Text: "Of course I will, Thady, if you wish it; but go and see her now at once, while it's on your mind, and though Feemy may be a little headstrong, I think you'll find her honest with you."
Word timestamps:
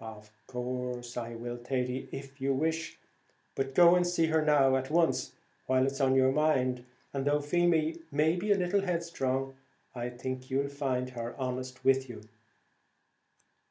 "Of 0.00 0.30
course 0.46 1.16
I 1.16 1.34
will, 1.34 1.56
Thady, 1.56 2.10
if 2.12 2.42
you 2.42 2.52
wish 2.52 2.90
it; 2.90 2.98
but 3.54 3.74
go 3.74 3.94
and 3.96 4.06
see 4.06 4.26
her 4.26 4.44
now 4.44 4.76
at 4.76 4.90
once, 4.90 5.32
while 5.64 5.86
it's 5.86 5.98
on 5.98 6.14
your 6.14 6.30
mind, 6.30 6.84
and 7.14 7.24
though 7.24 7.40
Feemy 7.40 8.02
may 8.12 8.36
be 8.36 8.52
a 8.52 8.58
little 8.58 8.82
headstrong, 8.82 9.56
I 9.94 10.10
think 10.10 10.50
you'll 10.50 10.68
find 10.68 11.08
her 11.16 11.34
honest 11.40 11.86
with 11.86 12.06
you." 12.06 12.20